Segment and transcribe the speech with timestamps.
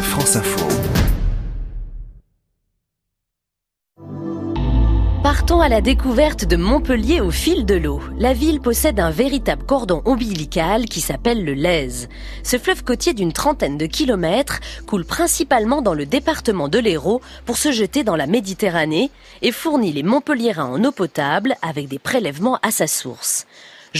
[0.00, 0.66] France Info.
[5.22, 8.00] Partons à la découverte de Montpellier au fil de l'eau.
[8.18, 12.08] La ville possède un véritable cordon ombilical qui s'appelle le Lèze.
[12.42, 17.58] Ce fleuve côtier d'une trentaine de kilomètres coule principalement dans le département de l'Hérault pour
[17.58, 19.10] se jeter dans la Méditerranée
[19.42, 23.46] et fournit les Montpelliérains en eau potable avec des prélèvements à sa source.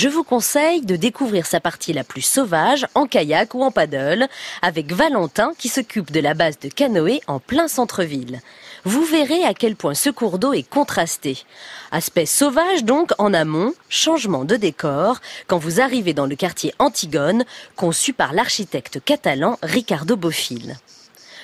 [0.00, 4.28] Je vous conseille de découvrir sa partie la plus sauvage en kayak ou en paddle
[4.62, 8.38] avec Valentin qui s'occupe de la base de canoë en plein centre-ville
[8.84, 11.42] vous verrez à quel point ce cours d'eau est contrasté.
[11.90, 17.44] Aspect sauvage donc en amont, changement de décor quand vous arrivez dans le quartier Antigone,
[17.74, 20.76] conçu par l'architecte catalan Ricardo Bofill.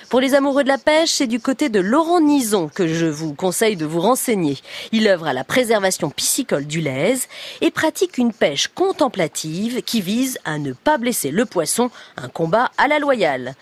[0.09, 3.35] Pour les amoureux de la pêche, c'est du côté de Laurent Nison que je vous
[3.35, 4.59] conseille de vous renseigner.
[4.93, 7.27] Il œuvre à la préservation piscicole du Lèze
[7.63, 12.71] et pratique une pêche contemplative qui vise à ne pas blesser le poisson, un combat
[12.77, 13.55] à la loyale.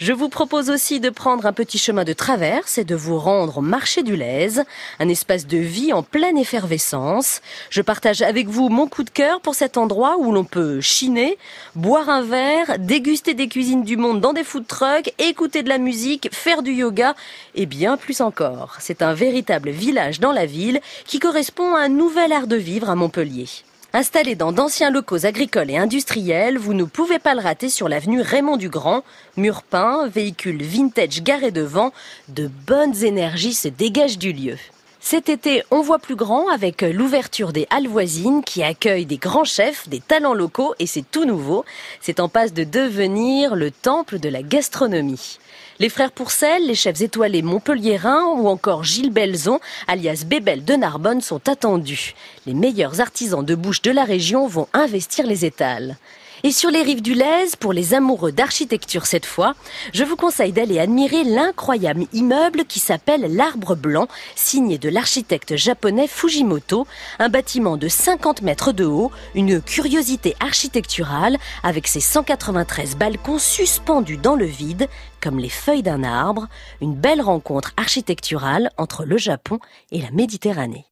[0.00, 3.58] Je vous propose aussi de prendre un petit chemin de traverse et de vous rendre
[3.58, 4.64] au marché du Lèze,
[4.98, 7.40] un espace de vie en pleine effervescence.
[7.68, 11.38] Je partage avec vous mon coup de cœur pour cet endroit où l'on peut chiner,
[11.76, 15.78] boire un verre, déguster des cuisines du monde dans des food trucks, écouter de la
[15.78, 15.99] musique
[16.32, 17.14] faire du yoga
[17.54, 18.76] et bien plus encore.
[18.80, 22.90] C'est un véritable village dans la ville qui correspond à un nouvel art de vivre
[22.90, 23.48] à Montpellier.
[23.92, 28.20] Installé dans d'anciens locaux agricoles et industriels, vous ne pouvez pas le rater sur l'avenue
[28.20, 29.02] Raymond du Grand.
[29.36, 31.92] Mur peint, véhicules vintage garés devant,
[32.28, 34.56] de bonnes énergies se dégagent du lieu.
[35.02, 39.44] Cet été, on voit plus grand avec l'ouverture des halles voisines qui accueillent des grands
[39.44, 41.64] chefs, des talents locaux et c'est tout nouveau.
[42.02, 45.38] C'est en passe de devenir le temple de la gastronomie.
[45.78, 51.22] Les frères Pourcel, les chefs étoilés montpelliérains ou encore Gilles Belzon, alias Bébel de Narbonne,
[51.22, 52.14] sont attendus.
[52.44, 55.96] Les meilleurs artisans de bouche de la région vont investir les étals.
[56.42, 59.54] Et sur les rives du Lèze, pour les amoureux d'architecture cette fois,
[59.92, 66.08] je vous conseille d'aller admirer l'incroyable immeuble qui s'appelle l'Arbre Blanc, signé de l'architecte japonais
[66.08, 66.86] Fujimoto,
[67.18, 74.16] un bâtiment de 50 mètres de haut, une curiosité architecturale avec ses 193 balcons suspendus
[74.16, 74.88] dans le vide,
[75.20, 76.48] comme les feuilles d'un arbre,
[76.80, 79.58] une belle rencontre architecturale entre le Japon
[79.92, 80.89] et la Méditerranée.